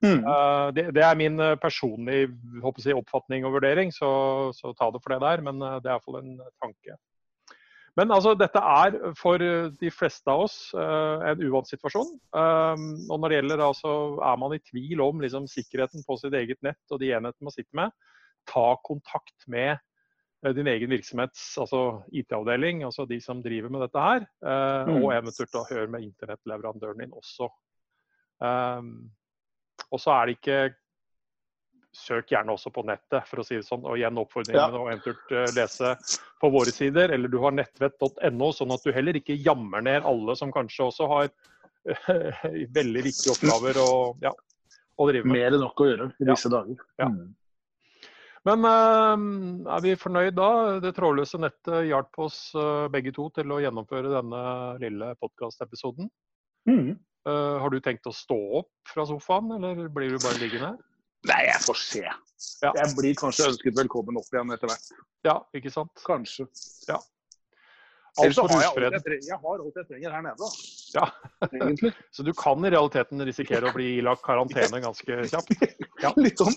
Mm. 0.00 0.22
Eh, 0.22 0.66
det, 0.76 0.86
det 0.96 1.04
er 1.04 1.18
min 1.18 1.42
personlige 1.60 2.30
jeg, 2.30 2.96
oppfatning 2.96 3.44
og 3.46 3.58
vurdering, 3.58 3.90
så, 3.92 4.10
så 4.56 4.72
ta 4.78 4.90
det 4.94 5.02
for 5.02 5.16
det 5.16 5.22
der. 5.24 5.42
Men 5.46 5.58
det 5.58 5.82
er 5.82 5.96
iallfall 5.96 6.20
en 6.22 6.36
tanke. 6.62 6.98
Men 7.98 8.14
altså, 8.14 8.36
dette 8.38 8.60
er 8.62 9.00
for 9.18 9.42
de 9.42 9.90
fleste 9.90 10.30
av 10.30 10.44
oss 10.44 10.54
en 10.78 11.40
uvant 11.42 11.66
situasjon. 11.66 12.12
Og 12.38 13.16
når 13.18 13.24
det 13.26 13.40
gjelder 13.40 13.64
altså, 13.66 13.94
er 14.24 14.38
man 14.38 14.54
i 14.54 14.60
tvil 14.62 15.02
om 15.04 15.18
liksom, 15.20 15.48
sikkerheten 15.50 16.06
på 16.06 16.16
sitt 16.22 16.36
eget 16.38 16.62
nett 16.64 16.94
og 16.94 17.02
de 17.02 17.10
enhetene 17.10 17.48
man 17.48 17.56
sitter 17.56 17.80
med, 17.82 17.96
ta 18.48 18.68
kontakt 18.86 19.48
med 19.50 19.82
din 20.42 20.66
egen 20.72 20.90
virksomhets 20.90 21.58
altså 21.60 22.02
IT-avdeling, 22.16 22.82
altså 22.86 23.04
de 23.08 23.18
som 23.20 23.42
driver 23.44 23.68
med 23.68 23.82
dette 23.84 24.00
her. 24.00 24.20
eh, 24.42 24.86
Mm. 24.88 25.02
Og 25.04 25.12
eventuelt 25.12 25.52
da 25.52 25.64
høre 25.68 25.86
med 25.92 26.02
internettleverandøren 26.06 26.98
din 26.98 27.12
også. 27.12 27.50
Um, 28.40 29.10
og 29.92 30.00
så 30.00 30.10
er 30.16 30.26
det 30.26 30.38
ikke 30.38 30.74
Søk 31.92 32.28
gjerne 32.30 32.52
også 32.54 32.70
på 32.70 32.84
nettet, 32.86 33.26
for 33.26 33.40
å 33.42 33.44
si 33.44 33.56
det 33.58 33.64
sånn. 33.66 33.82
Og 33.84 33.96
igjen 33.98 34.16
oppfordringen 34.16 34.60
Ja. 34.62 34.78
å 34.78 34.86
eventuelt 34.86 35.32
eh, 35.34 35.50
lese 35.56 35.96
på 36.40 36.50
våre 36.54 36.70
sider, 36.70 37.10
eller 37.10 37.28
du 37.28 37.38
har 37.42 37.50
nettvett.no, 37.50 38.52
sånn 38.54 38.70
at 38.72 38.84
du 38.86 38.92
heller 38.94 39.18
ikke 39.18 39.34
jammer 39.34 39.82
ned 39.82 40.06
alle 40.06 40.36
som 40.38 40.52
kanskje 40.54 40.86
også 40.86 41.08
har 41.10 41.24
eh, 41.26 42.44
veldig 42.78 43.02
viktige 43.02 43.34
oppgaver 43.34 43.80
å, 43.82 43.90
ja, 44.22 44.30
å 44.30 45.08
drive 45.10 45.26
med. 45.26 45.34
Mer 45.34 45.50
enn 45.58 45.64
nok 45.66 45.82
å 45.82 45.88
gjøre 45.90 46.06
i 46.14 46.24
Ja. 46.28 46.30
disse 46.30 46.48
dager. 46.48 46.78
Ja. 47.02 47.08
Mm. 47.10 47.34
Men 48.48 48.64
eh, 48.64 49.24
er 49.76 49.84
vi 49.84 49.98
fornøyd 50.00 50.34
da? 50.38 50.50
Det 50.80 50.94
trådløse 50.96 51.40
nettet 51.42 51.90
hjalp 51.90 52.20
oss 52.24 52.40
eh, 52.56 52.86
begge 52.92 53.12
to 53.16 53.28
til 53.36 53.52
å 53.52 53.60
gjennomføre 53.60 54.12
denne 54.14 54.42
lille 54.80 55.12
podkastepisoden. 55.20 56.08
Mm. 56.68 56.96
Uh, 57.28 57.60
har 57.60 57.68
du 57.68 57.76
tenkt 57.84 58.06
å 58.08 58.14
stå 58.16 58.36
opp 58.62 58.88
fra 58.88 59.04
sofaen, 59.04 59.50
eller 59.58 59.90
blir 59.92 60.14
du 60.14 60.22
bare 60.22 60.40
liggende? 60.40 60.70
Nei, 61.28 61.40
jeg 61.50 61.60
får 61.66 61.76
se. 61.76 62.04
Ja. 62.64 62.70
Jeg 62.78 62.94
blir 62.96 63.16
kanskje 63.20 63.50
ønsket 63.50 63.76
velkommen 63.76 64.16
opp 64.16 64.30
igjen 64.32 64.54
etter 64.54 64.70
hvert. 64.70 64.86
Ja, 65.28 65.34
ikke 65.56 65.72
sant? 65.74 65.92
Kanskje. 66.06 66.46
Ja. 66.88 66.96
Altså, 68.18 68.46
har 68.48 68.64
jeg 68.64 68.70
alt 68.70 68.96
jeg, 68.96 69.02
trenger, 69.04 69.26
jeg 69.28 69.38
har 69.42 69.64
alt 69.66 69.76
jeg 69.82 69.88
trenger 69.90 70.16
her 70.16 70.24
nede. 70.24 70.48
Ja. 70.94 71.06
Egentlig. 71.48 71.92
Så 72.16 72.24
du 72.26 72.32
kan 72.36 72.64
i 72.64 72.70
realiteten 72.72 73.22
risikere 73.26 73.70
å 73.70 73.74
bli 73.74 73.96
ilagt 74.00 74.24
karantene 74.26 74.82
ganske 74.82 75.22
kjapt? 75.30 75.54
Ja. 76.04 76.14
Litt 76.16 76.40
sånn 76.40 76.54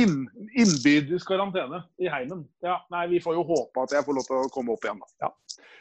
inn, 0.00 0.22
innbyrdes 0.56 1.26
karantene 1.28 1.82
i 2.00 2.08
heimen. 2.08 2.46
Ja, 2.64 2.78
nei, 2.92 3.06
Vi 3.10 3.20
får 3.20 3.36
jo 3.36 3.42
håpe 3.44 3.84
at 3.84 3.92
jeg 3.92 4.06
får 4.06 4.16
lov 4.16 4.28
til 4.28 4.38
å 4.38 4.52
komme 4.54 4.72
opp 4.72 4.86
igjen. 4.86 5.02
da. 5.20 5.28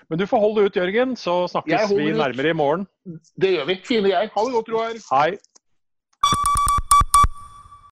Men 0.09 0.19
du 0.19 0.25
får 0.27 0.41
holde 0.41 0.65
ut, 0.67 0.75
Jørgen, 0.75 1.13
så 1.19 1.43
snakkes 1.51 1.93
vi 1.93 2.09
nærmere 2.17 2.51
i 2.51 2.57
morgen. 2.57 2.87
Det 3.39 3.53
gjør 3.53 3.69
vi. 3.69 3.77
Fine 3.87 4.11
jeg. 4.11 4.31
Ha 4.33 4.45
det 4.45 4.55
godt, 4.57 4.73
Roar. 4.73 4.99
Hei. 5.13 5.37